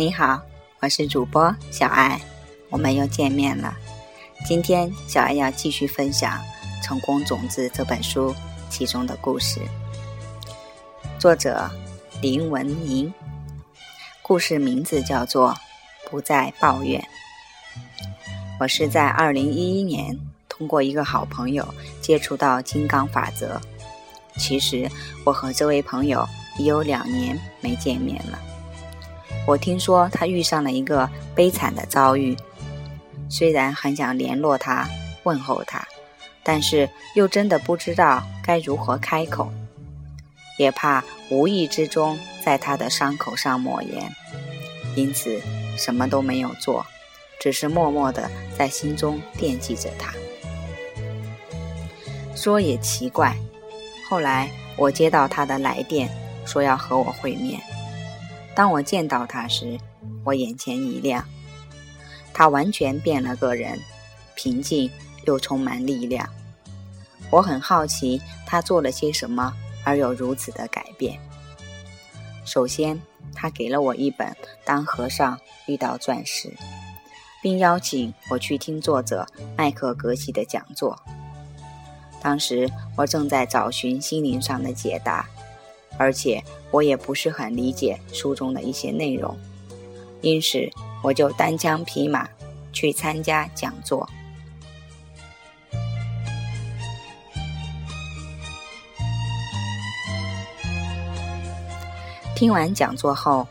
[0.00, 0.40] 你好，
[0.80, 2.18] 我是主播小爱，
[2.70, 3.76] 我们又见面了。
[4.46, 6.40] 今天小爱要继续分享
[6.82, 8.34] 《成功种子》这本书
[8.70, 9.60] 其中的故事，
[11.18, 11.70] 作者
[12.22, 13.12] 林文莹，
[14.22, 15.52] 故事名字叫做
[16.10, 16.98] 《不再抱怨》。
[18.58, 23.60] 我是在二零一一年通过一个好朋友接触到金刚法则。
[24.38, 24.90] 其实
[25.26, 28.38] 我和这位朋友已有两年没见面了。
[29.50, 32.36] 我听说他遇上了一个悲惨的遭遇，
[33.28, 34.88] 虽然很想联络他
[35.24, 35.84] 问候他，
[36.44, 39.50] 但是又真的不知道该如何开口，
[40.56, 44.14] 也怕无意之中在他的伤口上抹盐，
[44.94, 45.40] 因此
[45.76, 46.86] 什么都没有做，
[47.40, 50.14] 只是默默的在心中惦记着他。
[52.36, 53.36] 说也奇怪，
[54.08, 56.08] 后来我接到他的来电，
[56.46, 57.60] 说要和我会面。
[58.54, 59.78] 当我见到他时，
[60.24, 61.24] 我眼前一亮，
[62.32, 63.78] 他完全变了个人，
[64.34, 64.90] 平静
[65.26, 66.28] 又充满力量。
[67.30, 71.18] 我很好奇他做了些什么而有如此的改变。
[72.44, 73.00] 首先，
[73.34, 74.26] 他给了我一本
[74.64, 76.48] 《当和尚遇到钻石》，
[77.40, 79.26] 并邀请我去听作者
[79.56, 81.00] 麦克格西的讲座。
[82.20, 85.26] 当时我正在找寻心灵上的解答。
[86.00, 89.36] 而且我也不是很理解书中的一些内容，
[90.22, 90.66] 因此
[91.02, 92.26] 我就单枪匹马
[92.72, 94.08] 去参加讲座。
[102.34, 103.46] 听完讲座后，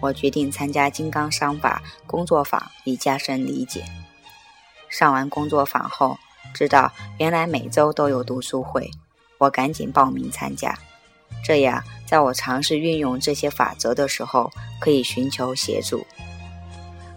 [0.00, 3.84] 我决定参加金刚商法工作坊，以加深理解。
[4.88, 6.18] 上完工作坊后，
[6.52, 8.90] 知道原来每周都有读书会，
[9.38, 10.76] 我赶紧报名参加。
[11.44, 14.50] 这样，在我尝试运用这些法则的时候，
[14.80, 16.06] 可以寻求协助。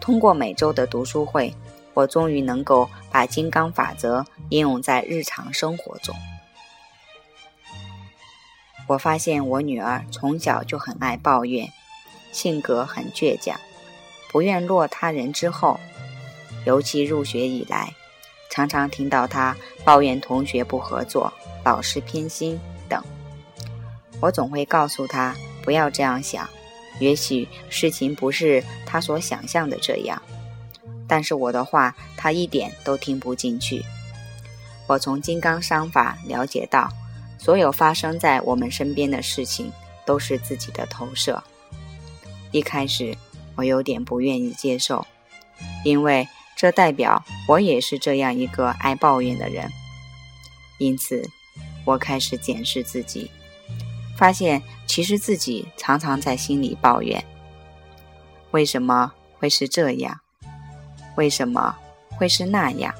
[0.00, 1.54] 通过每周的读书会，
[1.94, 6.14] 我终于能够把金刚法则应用在日常生活中。
[8.86, 11.68] 我发现我女儿从小就很爱抱怨，
[12.32, 13.58] 性格很倔强，
[14.32, 15.78] 不愿落他人之后。
[16.66, 17.94] 尤其入学以来，
[18.50, 21.32] 常常听到她抱怨同学不合作、
[21.64, 23.02] 老师偏心等。
[24.20, 26.48] 我总会告诉他不要这样想，
[26.98, 30.20] 也许事情不是他所想象的这样。
[31.08, 33.84] 但是我的话他一点都听不进去。
[34.86, 36.88] 我从金刚商法了解到，
[37.38, 39.72] 所有发生在我们身边的事情
[40.04, 41.42] 都是自己的投射。
[42.52, 43.16] 一开始
[43.56, 45.06] 我有点不愿意接受，
[45.84, 49.70] 因为这代表我也是这样一个爱抱怨的人。
[50.78, 51.28] 因此，
[51.84, 53.30] 我开始检视自己。
[54.20, 57.24] 发现其实自己常常在心里抱怨：
[58.50, 60.20] 为什么会是这样？
[61.16, 61.74] 为什么
[62.18, 62.94] 会是那样？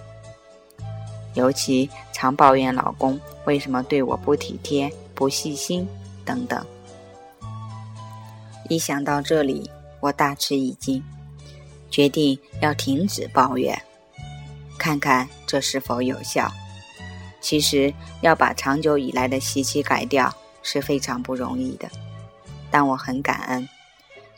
[1.35, 5.87] 尤其常抱怨老公为什么对我不体贴、不细心
[6.25, 6.65] 等等。
[8.71, 9.71] 一想到这里，
[10.01, 11.05] 我大吃一惊，
[11.91, 13.79] 决定要停止抱怨，
[14.79, 16.51] 看看这是否有效。
[17.43, 17.93] 其实
[18.23, 20.35] 要把长久以来的习气改掉。
[20.73, 21.91] 是非常不容易的，
[22.71, 23.69] 但我很感恩，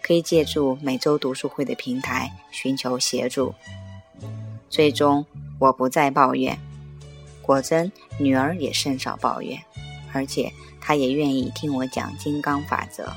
[0.01, 3.55] 可以借助每周读书会的平台寻求协助。
[4.71, 5.27] 最终，
[5.59, 6.59] 我不再抱怨，
[7.43, 9.61] 果真女儿也甚少抱怨，
[10.15, 10.51] 而且
[10.81, 13.13] 她也愿意听我讲金刚法则。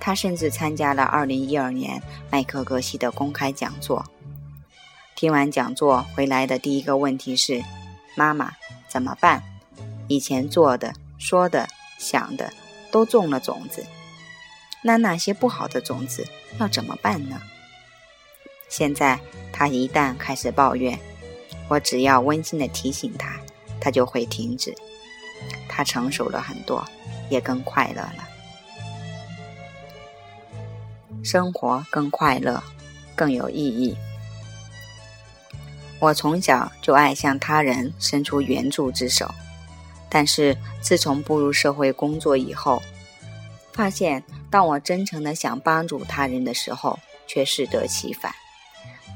[0.00, 4.06] 她甚至参加了2012年麦克格西的公开讲座。
[5.14, 7.62] 听完讲座回来的第一个问题是
[8.16, 8.52] ：“妈妈，
[8.88, 9.42] 怎么办？
[10.08, 11.68] 以前做的、说的。”
[12.00, 12.50] 想的
[12.90, 13.84] 都种了种子，
[14.82, 16.26] 那那些不好的种子
[16.58, 17.40] 要怎么办呢？
[18.70, 19.20] 现在
[19.52, 20.98] 他一旦开始抱怨，
[21.68, 23.38] 我只要温馨的提醒他，
[23.78, 24.74] 他就会停止。
[25.68, 26.84] 他成熟了很多，
[27.28, 28.28] 也更快乐了，
[31.22, 32.62] 生活更快乐，
[33.14, 33.96] 更有意义。
[35.98, 39.30] 我从小就爱向他人伸出援助之手。
[40.10, 42.82] 但是自从步入社会工作以后，
[43.72, 46.98] 发现当我真诚的想帮助他人的时候，
[47.28, 48.34] 却适得其反。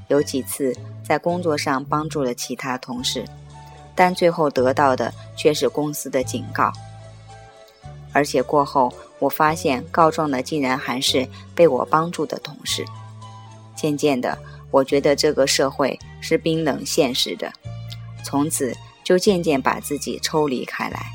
[0.09, 0.73] 有几次
[1.05, 3.25] 在工作上帮助了其他同事，
[3.95, 6.73] 但最后得到的却是公司的警告。
[8.13, 12.85] 而且过后我发现告状的竟然还是被我帮助的同事。
[13.75, 14.39] 渐渐的，
[14.71, 17.53] 我觉得这个社会是冰冷现实的，
[18.23, 18.73] 从此。
[19.05, 21.07] 就渐渐把自己抽离开来，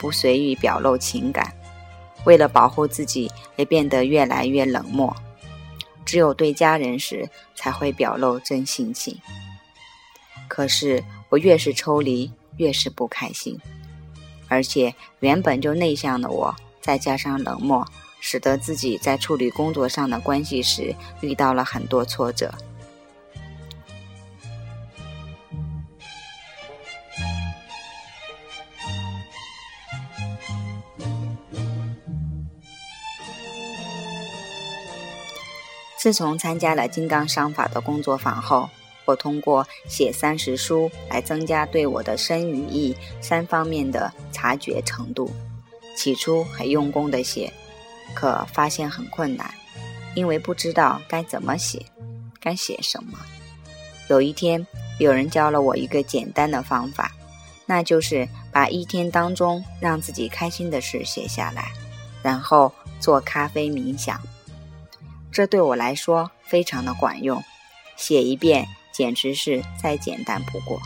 [0.00, 1.54] 不随意表露情感，
[2.24, 5.14] 为了保护自己，也变得越来越冷漠。
[6.04, 9.16] 只有对家人时才会表露真性情。
[10.48, 13.58] 可是我越是抽离，越是不开心，
[14.48, 17.84] 而且原本就内向的我，再加上冷漠，
[18.20, 22.54] 使得自己在处理工作上的关系时遇到了很多挫折。
[36.06, 38.70] 自从参加了金刚商法的工作坊后，
[39.06, 45.28] 我通过写三十书来增加对我的身语意三方面的察觉程度。
[45.96, 47.52] 起初很用功的写，
[48.14, 49.52] 可发现很困难，
[50.14, 51.84] 因为不知道该怎么写，
[52.38, 53.18] 该写什么。
[54.08, 54.64] 有一天，
[55.00, 57.10] 有人教了我一个简单的方法，
[57.66, 61.72] 那就是把一天当中让自己开心的事写下来，
[62.22, 64.20] 然后做咖啡冥想。
[65.32, 67.42] 这对我来说非常的管用，
[67.96, 70.80] 写一遍简直是再简单不过。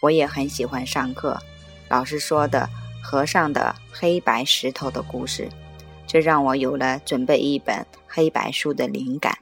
[0.00, 1.40] 我也很喜欢上课，
[1.88, 2.68] 老师说的
[3.02, 5.50] 和尚的黑白石头的故事，
[6.06, 9.38] 这让我有了准备一本黑白书的灵感。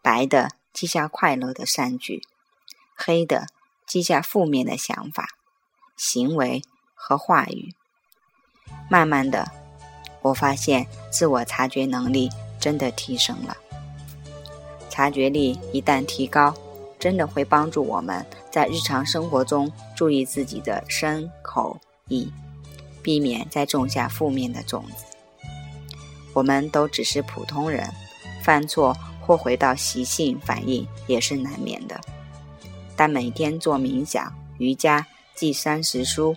[0.00, 2.22] 白的记下快乐的善举，
[2.94, 3.46] 黑的
[3.86, 5.26] 记下负面的想法、
[5.96, 6.62] 行为
[6.94, 7.74] 和话语。
[8.88, 9.50] 慢慢的，
[10.22, 12.30] 我发现自我察觉能力。
[12.64, 13.54] 真的提升了，
[14.88, 16.54] 察觉力一旦提高，
[16.98, 21.78] 真的会帮助我们在日常生活中注意自己的身口
[22.08, 22.32] 意，
[23.02, 25.04] 避免再种下负面的种子。
[26.32, 27.86] 我们都只是普通人，
[28.42, 32.00] 犯错或回到习性反应也是难免的。
[32.96, 36.34] 但每天做冥想、瑜伽、记三十书，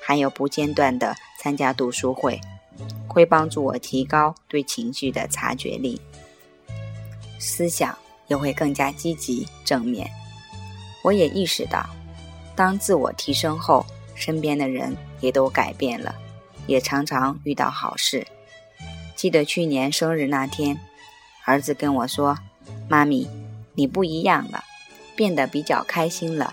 [0.00, 2.40] 还有不间断的参加读书会。
[3.08, 6.00] 会帮助我提高对情绪的察觉力，
[7.40, 7.96] 思想
[8.28, 10.08] 也会更加积极正面。
[11.02, 11.88] 我也意识到，
[12.54, 13.84] 当自我提升后，
[14.14, 16.14] 身边的人也都改变了，
[16.66, 18.26] 也常常遇到好事。
[19.16, 20.78] 记得去年生日那天，
[21.44, 22.38] 儿子跟我说
[22.88, 23.28] ：“妈咪，
[23.74, 24.62] 你不一样了，
[25.16, 26.52] 变得比较开心了，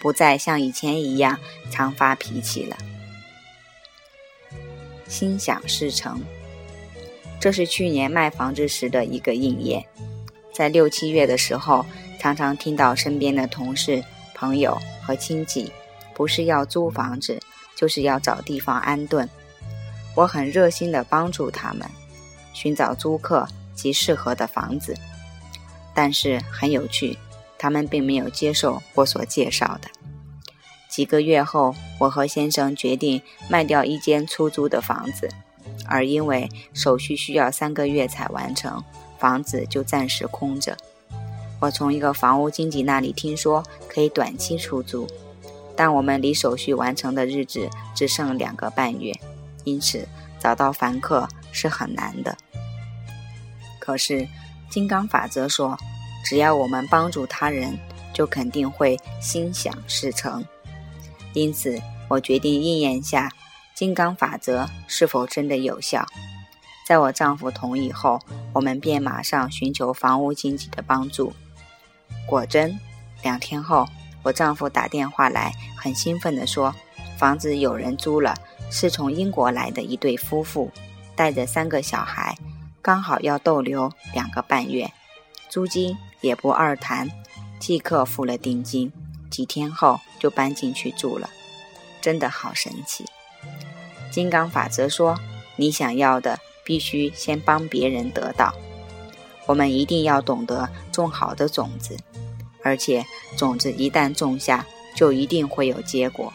[0.00, 1.38] 不再像以前一样
[1.70, 2.76] 常发脾气了。”
[5.12, 6.22] 心想事成，
[7.38, 9.84] 这是去年卖房子时的一个应验。
[10.54, 11.84] 在六七月的时候，
[12.18, 14.02] 常常听到身边的同事、
[14.34, 15.70] 朋友和亲戚，
[16.14, 17.38] 不是要租房子，
[17.76, 19.28] 就是要找地方安顿。
[20.16, 21.86] 我很热心地帮助他们
[22.54, 24.96] 寻找租客及适合的房子，
[25.94, 27.18] 但是很有趣，
[27.58, 29.90] 他们并没有接受我所介绍的。
[30.92, 35.26] 几个月后，我和先生决定卖掉一间出租的房子，
[35.86, 38.84] 而因为手续需要三个月才完成，
[39.18, 40.76] 房子就暂时空着。
[41.60, 45.08] 我从一个房屋经纪那里听说可以短期出租，
[45.74, 49.18] 但我们离手续完成的日子只剩两个半月，
[49.64, 50.06] 因此
[50.38, 52.36] 找到房客是很难的。
[53.78, 54.28] 可是
[54.68, 55.74] 金刚法则说，
[56.22, 57.78] 只要我们帮助他人，
[58.12, 60.44] 就肯定会心想事成。
[61.34, 63.30] 因此，我决定应验下
[63.74, 66.06] 金刚法则是否真的有效。
[66.86, 68.20] 在我丈夫同意后，
[68.52, 71.32] 我们便马上寻求房屋经纪的帮助。
[72.26, 72.78] 果真，
[73.22, 73.88] 两天后，
[74.22, 76.74] 我丈夫打电话来，很兴奋地说
[77.16, 78.34] ：“房子有人租了，
[78.70, 80.70] 是从英国来的一对夫妇，
[81.16, 82.36] 带着三个小孩，
[82.82, 84.92] 刚好要逗留两个半月，
[85.48, 87.08] 租金也不二谈，
[87.58, 88.92] 即刻付了定金。”
[89.30, 91.28] 几天后就搬进去住了，
[92.00, 93.04] 真的好神奇。
[94.08, 95.18] 金刚法则说
[95.58, 98.54] ：“你想要的必须先帮别人得到。”
[99.46, 101.96] 我们一定要懂得种好的种子，
[102.62, 103.04] 而且
[103.36, 104.64] 种子一旦种下，
[104.94, 106.32] 就一定会有结果，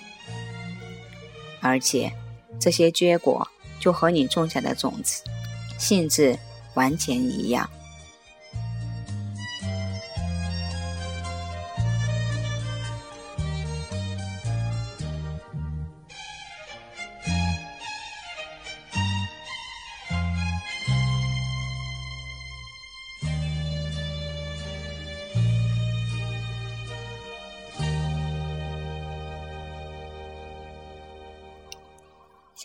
[1.61, 2.11] 而且
[2.59, 3.47] 这些结果
[3.79, 5.23] 就和你种下的种子
[5.79, 6.37] 性质
[6.73, 7.69] 完全一样。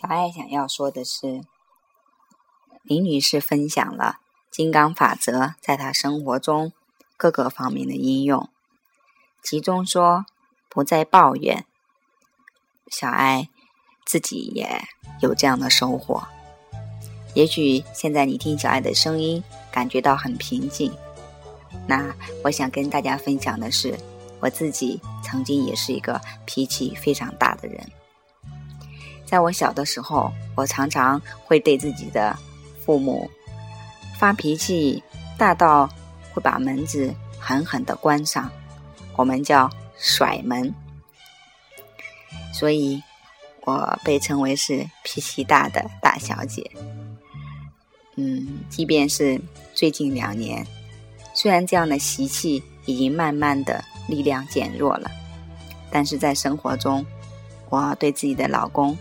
[0.03, 1.45] 小爱想要说的是，
[2.81, 4.17] 林女士分享了
[4.51, 6.73] 金刚法则在她生活中
[7.15, 8.49] 各个方面的应用，
[9.41, 10.25] 其中说
[10.67, 11.65] 不再抱怨。
[12.91, 13.47] 小爱
[14.05, 14.83] 自己也
[15.21, 16.27] 有这样的收获。
[17.33, 19.41] 也许现在你听小爱的声音，
[19.71, 20.93] 感觉到很平静。
[21.87, 23.97] 那我想跟大家分享的是，
[24.41, 27.89] 我自己曾经也是一个脾气非常大的人。
[29.33, 32.37] 在我小的时候，我常常会对自己的
[32.85, 33.27] 父母
[34.19, 35.01] 发脾气，
[35.39, 35.89] 大到
[36.31, 38.47] 会把门子狠狠的关上，
[39.15, 40.71] 我们叫甩门。
[42.53, 43.01] 所以，
[43.61, 46.69] 我被称为是脾气大的大小姐。
[48.15, 49.41] 嗯，即便是
[49.73, 50.63] 最近两年，
[51.33, 55.09] 虽然这样的习气已经慢慢的力量减弱了，
[55.89, 57.03] 但是在生活中，
[57.69, 58.95] 我对自己的老公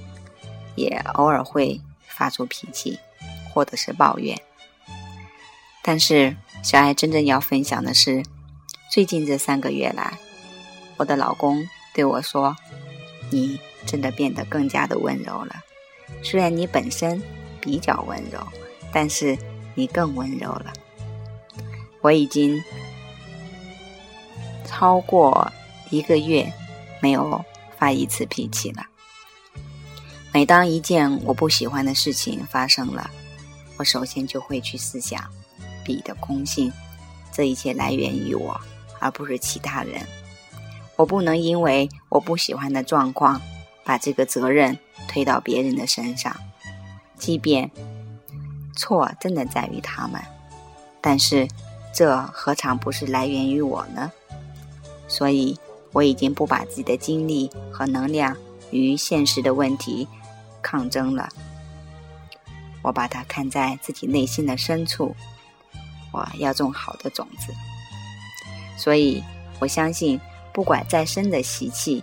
[0.74, 2.98] 也偶尔会发出脾气，
[3.52, 4.40] 或者是抱怨。
[5.82, 8.22] 但是小爱真正要分享的是，
[8.90, 10.18] 最近这三个月来，
[10.96, 12.56] 我的老公对我说
[13.30, 15.56] ：“你真的变得更加的温柔了，
[16.22, 17.22] 虽然你本身
[17.60, 18.40] 比较温柔。”
[18.94, 19.38] 但是
[19.74, 20.70] 你更温柔了。
[22.02, 22.62] 我已经
[24.66, 25.50] 超过
[25.88, 26.52] 一个月
[27.00, 27.42] 没有
[27.78, 28.84] 发一次脾气了。
[30.32, 33.10] 每当一件我不喜欢的事情发生了，
[33.76, 35.22] 我首先就会去思想
[35.84, 36.72] 彼的空性，
[37.30, 38.58] 这一切来源于我，
[38.98, 40.00] 而不是其他人。
[40.96, 43.40] 我不能因为我不喜欢的状况，
[43.84, 46.34] 把这个责任推到别人的身上，
[47.18, 47.70] 即便。
[48.74, 50.18] 错真的在于他们，
[50.98, 51.46] 但是
[51.94, 54.10] 这何尝不是来源于我呢？
[55.06, 55.54] 所以
[55.92, 58.34] 我已经不把自己的精力和能量
[58.70, 60.08] 与现实的问题
[60.62, 61.28] 抗争了，
[62.82, 65.14] 我把它看在自己内心的深处，
[66.12, 67.52] 我要种好的种子。
[68.76, 69.22] 所以
[69.58, 70.20] 我相信，
[70.52, 72.02] 不管再深的习气，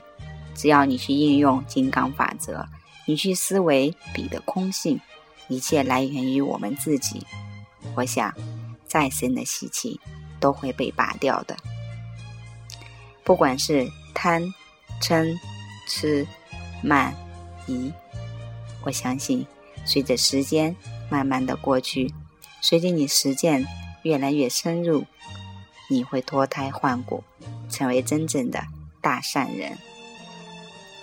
[0.54, 2.66] 只要你去应用金刚法则，
[3.06, 5.00] 你去思维彼的空性。
[5.48, 7.26] 一切来源于我们自己。
[7.96, 8.32] 我想，
[8.86, 10.00] 再深的习气
[10.40, 11.58] 都会被拔掉的。
[13.24, 14.44] 不管是贪、
[15.02, 15.36] 嗔、
[15.88, 16.28] 痴、
[16.84, 17.12] 慢、
[17.66, 17.92] 疑，
[18.84, 19.46] 我相信，
[19.86, 20.76] 随着时间
[21.10, 22.14] 慢慢的过去，
[22.62, 23.66] 随着你实践
[24.04, 25.06] 越来越深入，
[25.90, 27.24] 你会脱胎换骨，
[27.70, 28.64] 成为真正的
[29.02, 29.78] 大善人。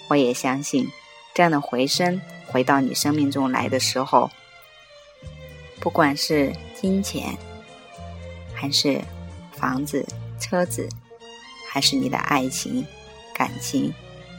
[0.09, 0.89] 我也相信，
[1.35, 2.21] 这样的回声。
[2.49, 4.31] 回到你生命中来的时候，
[5.81, 7.37] 不管是金钱，
[8.55, 9.03] 还是
[9.51, 10.07] 房子、
[10.39, 10.89] 车子，
[11.69, 12.87] 还是你的爱情、
[13.35, 13.93] 感情、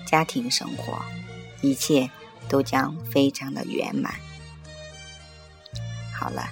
[0.10, 0.98] 家庭生活，
[1.62, 2.10] 一切
[2.48, 4.14] 都将非常的圆满。
[6.14, 6.50] 好了，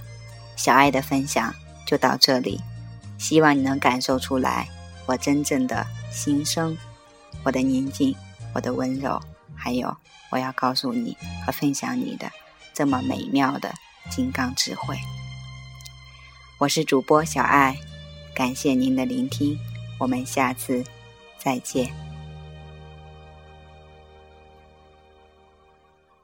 [0.55, 1.53] 小爱的分享
[1.87, 2.61] 就到这里，
[3.17, 4.67] 希望你能感受出来
[5.05, 6.77] 我真正的心声，
[7.43, 8.15] 我的宁静，
[8.53, 9.21] 我的温柔，
[9.55, 9.95] 还有。
[10.31, 12.29] 我要告诉你和分享你的
[12.73, 13.73] 这么美妙的
[14.09, 14.97] 金刚智慧。
[16.57, 17.77] 我是主播小爱，
[18.33, 19.57] 感谢您的聆听，
[19.97, 20.83] 我们下次
[21.37, 22.04] 再见。